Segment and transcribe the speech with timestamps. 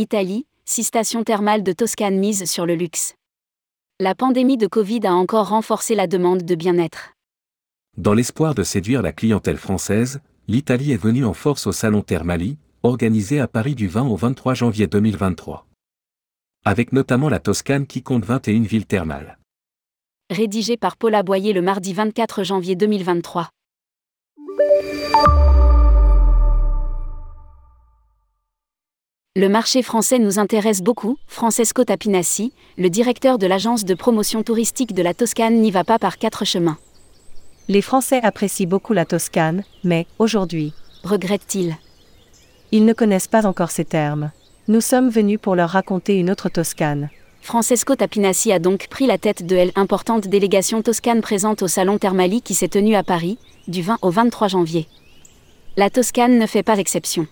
[0.00, 3.16] Italie, six stations thermales de Toscane misent sur le luxe.
[4.00, 7.10] La pandémie de Covid a encore renforcé la demande de bien-être.
[7.98, 12.56] Dans l'espoir de séduire la clientèle française, l'Italie est venue en force au Salon Thermali,
[12.82, 15.66] organisé à Paris du 20 au 23 janvier 2023.
[16.64, 19.38] Avec notamment la Toscane qui compte 21 villes thermales.
[20.30, 23.50] Rédigé par Paula Boyer le mardi 24 janvier 2023.
[29.40, 31.16] Le marché français nous intéresse beaucoup.
[31.26, 35.98] Francesco Tapinassi, le directeur de l'agence de promotion touristique de la Toscane, n'y va pas
[35.98, 36.76] par quatre chemins.
[37.66, 41.78] Les Français apprécient beaucoup la Toscane, mais, aujourd'hui, regrette-t-il?
[42.70, 44.30] Ils ne connaissent pas encore ces termes.
[44.68, 47.08] Nous sommes venus pour leur raconter une autre Toscane.
[47.40, 52.42] Francesco Tapinassi a donc pris la tête de l'importante délégation toscane présente au Salon Thermali
[52.42, 53.38] qui s'est tenu à Paris,
[53.68, 54.86] du 20 au 23 janvier.
[55.78, 57.26] La Toscane ne fait pas exception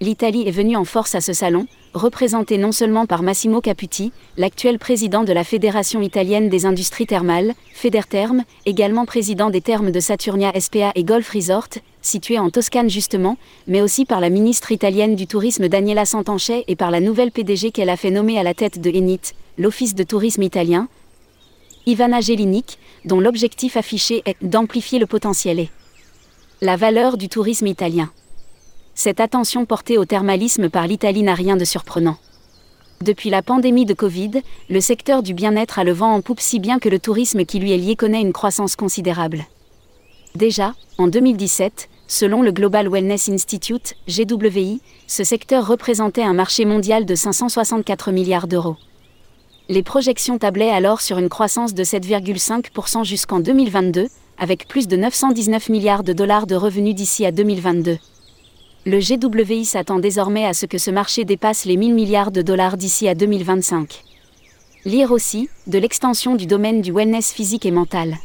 [0.00, 4.78] l'Italie est venue en force à ce salon, représenté non seulement par Massimo Caputi, l'actuel
[4.78, 10.52] président de la Fédération italienne des industries thermales, Federterm, également président des thermes de Saturnia
[10.58, 11.68] SPA et Golf Resort,
[12.00, 16.76] situé en Toscane justement, mais aussi par la ministre italienne du tourisme Daniela Santanchè et
[16.76, 20.02] par la nouvelle PDG qu'elle a fait nommer à la tête de Enit, l'Office de
[20.02, 20.88] tourisme italien,
[21.86, 25.70] Ivana Gelinic, dont l'objectif affiché est d'amplifier le potentiel et
[26.60, 28.10] la valeur du tourisme italien.
[28.94, 32.16] Cette attention portée au thermalisme par l'Italie n'a rien de surprenant.
[33.02, 36.60] Depuis la pandémie de Covid, le secteur du bien-être a le vent en poupe si
[36.60, 39.46] bien que le tourisme qui lui est lié connaît une croissance considérable.
[40.36, 47.06] Déjà, en 2017, selon le Global Wellness Institute, GWI, ce secteur représentait un marché mondial
[47.06, 48.76] de 564 milliards d'euros.
[49.68, 55.70] Les projections tablaient alors sur une croissance de 7,5% jusqu'en 2022, avec plus de 919
[55.70, 57.98] milliards de dollars de revenus d'ici à 2022.
[58.84, 62.76] Le GWI s'attend désormais à ce que ce marché dépasse les 1000 milliards de dollars
[62.76, 64.02] d'ici à 2025.
[64.84, 68.16] Lire aussi, de l'extension du domaine du wellness physique et mental.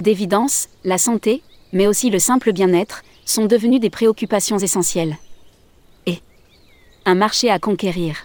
[0.00, 1.42] D'évidence, la santé,
[1.74, 5.18] mais aussi le simple bien-être, sont devenus des préoccupations essentielles.
[6.06, 6.20] Et
[7.04, 8.16] un marché à conquérir.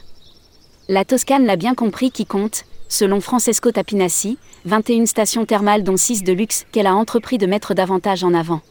[0.87, 6.23] La Toscane l'a bien compris qui compte, selon Francesco Tapinassi, 21 stations thermales dont 6
[6.23, 8.61] de luxe qu'elle a entrepris de mettre davantage en avant.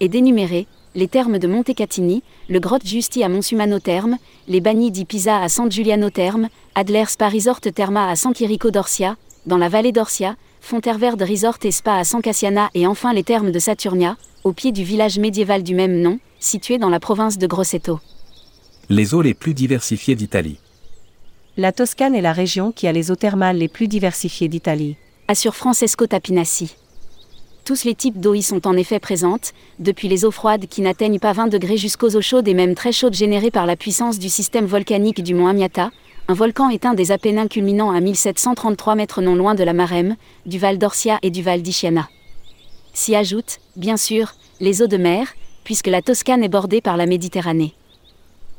[0.00, 5.04] Et d'énumérer, les thermes de Montecatini, le Grotte Justi à Monsumano Terme, les Bagni di
[5.04, 9.16] Pisa à San Giuliano Terme, Adler Spa Resort Terma à San Chirico d'Orsia,
[9.46, 13.50] dans la vallée d'Orsia, Fonterverde Resort et Spa à San Cassiana et enfin les thermes
[13.50, 17.46] de Saturnia, au pied du village médiéval du même nom, situé dans la province de
[17.46, 18.00] Grosseto.
[18.88, 20.58] Les eaux les plus diversifiées d'Italie.
[21.56, 24.96] La Toscane est la région qui a les eaux thermales les plus diversifiées d'Italie.
[25.28, 26.74] Assure Francesco Tapinassi.
[27.64, 31.20] Tous les types d'eau y sont en effet présentes, depuis les eaux froides qui n'atteignent
[31.20, 34.28] pas 20 degrés jusqu'aux eaux chaudes et même très chaudes générées par la puissance du
[34.28, 35.90] système volcanique du mont Amiata,
[36.26, 40.58] un volcan éteint des Apennins culminant à 1733 mètres non loin de la Marème, du
[40.58, 42.08] Val d'Orsia et du Val d'Ischiana.
[42.94, 45.28] S'y ajoutent, bien sûr, les eaux de mer,
[45.62, 47.74] puisque la Toscane est bordée par la Méditerranée.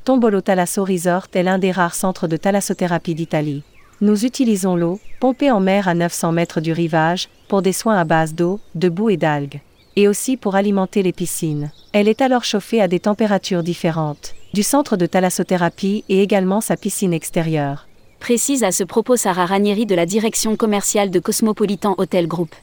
[0.06, 3.64] Tombolo Talasso Resort est l'un des rares centres de thalassothérapie d'Italie.
[4.02, 8.04] Nous utilisons l'eau, pompée en mer à 900 mètres du rivage, pour des soins à
[8.04, 9.62] base d'eau, de boue et d'algues.
[9.96, 11.72] Et aussi pour alimenter les piscines.
[11.92, 16.78] Elle est alors chauffée à des températures différentes, du centre de thalassothérapie et également sa
[16.78, 17.88] piscine extérieure.
[18.20, 22.56] Précise à ce propos Sarah Ranieri de la direction commerciale de Cosmopolitan Hotel Group.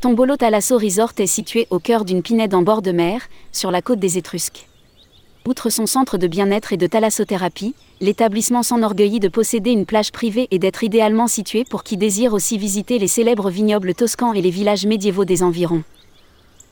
[0.00, 3.82] Tombolo Thalasso Resort est situé au cœur d'une pinède en bord de mer, sur la
[3.82, 4.70] côte des Étrusques.
[5.48, 10.46] Outre son centre de bien-être et de thalassothérapie, l'établissement s'enorgueillit de posséder une plage privée
[10.50, 14.50] et d'être idéalement situé pour qui désire aussi visiter les célèbres vignobles toscans et les
[14.50, 15.84] villages médiévaux des environs.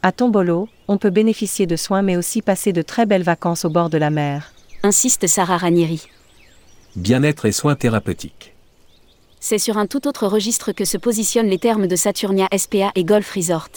[0.02, 3.70] À Tombolo, on peut bénéficier de soins mais aussi passer de très belles vacances au
[3.70, 4.52] bord de la mer.
[4.82, 6.06] Insiste Sarah Ranieri.
[6.96, 8.52] Bien-être et soins thérapeutiques.
[9.40, 13.04] C'est sur un tout autre registre que se positionnent les termes de Saturnia SPA et
[13.04, 13.70] Golf Resort.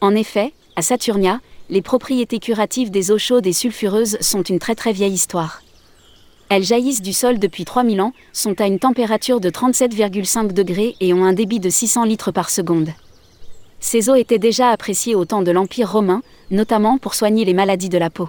[0.00, 1.38] En effet, à Saturnia,
[1.70, 5.62] les propriétés curatives des eaux chaudes et sulfureuses sont une très très vieille histoire.
[6.48, 11.14] Elles jaillissent du sol depuis 3000 ans, sont à une température de 37,5 degrés et
[11.14, 12.88] ont un débit de 600 litres par seconde.
[13.78, 17.88] Ces eaux étaient déjà appréciées au temps de l'Empire romain, notamment pour soigner les maladies
[17.88, 18.28] de la peau.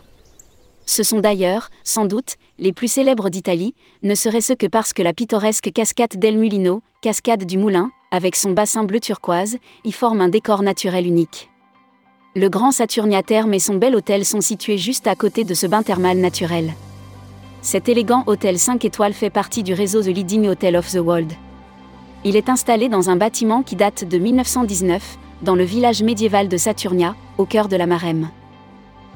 [0.86, 3.74] Ce sont d'ailleurs, sans doute, les plus célèbres d'Italie,
[4.04, 8.52] ne serait-ce que parce que la pittoresque cascade del Mulino, cascade du Moulin, avec son
[8.52, 11.51] bassin bleu turquoise, y forme un décor naturel unique.
[12.34, 15.68] Le Grand Saturnia Therme et son bel hôtel sont situés juste à côté de ce
[15.68, 16.72] bain thermal naturel.
[17.62, 21.34] Cet élégant hôtel 5 étoiles fait partie du réseau The Leading Hotel of the World.
[22.24, 26.56] Il est installé dans un bâtiment qui date de 1919, dans le village médiéval de
[26.56, 28.30] Saturnia, au cœur de la Marème.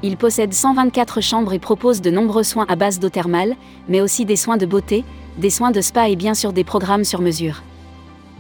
[0.04, 3.56] Il possède 124 chambres et propose de nombreux soins à base d'eau thermale,
[3.88, 5.06] mais aussi des soins de beauté,
[5.38, 7.64] des soins de spa et bien sûr des programmes sur mesure.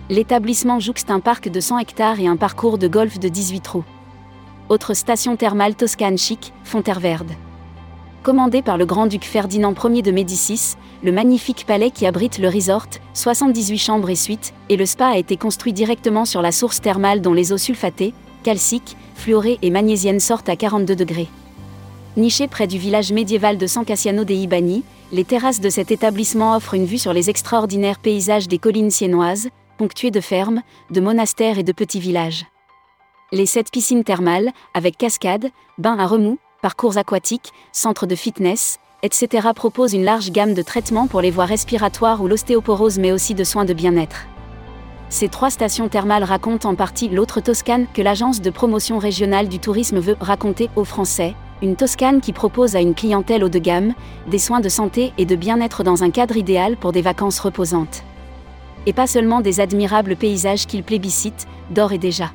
[0.09, 3.85] L'établissement jouxte un parc de 100 hectares et un parcours de golf de 18 trous.
[4.67, 7.31] Autre station thermale toscane chic, Fonterverde.
[8.23, 10.73] Commandé par le grand-duc Ferdinand Ier de Médicis,
[11.03, 15.17] le magnifique palais qui abrite le resort, 78 chambres et suites, et le spa a
[15.17, 20.19] été construit directement sur la source thermale dont les eaux sulfatées, calciques, fluorées et magnésiennes
[20.19, 21.27] sortent à 42 degrés.
[22.17, 26.55] Niché près du village médiéval de San Cassiano dei Ibani, les terrasses de cet établissement
[26.55, 31.59] offrent une vue sur les extraordinaires paysages des collines siennoises, ponctuées de fermes, de monastères
[31.59, 32.47] et de petits villages.
[33.31, 35.49] Les sept piscines thermales, avec cascades,
[35.79, 39.49] bains à remous, parcours aquatiques, centres de fitness, etc.
[39.55, 43.43] proposent une large gamme de traitements pour les voies respiratoires ou l'ostéoporose mais aussi de
[43.43, 44.27] soins de bien-être.
[45.09, 49.57] Ces trois stations thermales racontent en partie l'autre Toscane que l'agence de promotion régionale du
[49.57, 51.33] tourisme veut raconter aux Français,
[51.63, 53.95] une Toscane qui propose à une clientèle haut de gamme
[54.27, 58.03] des soins de santé et de bien-être dans un cadre idéal pour des vacances reposantes.
[58.85, 62.31] Et pas seulement des admirables paysages qu'il plébiscite, d'or et déjà.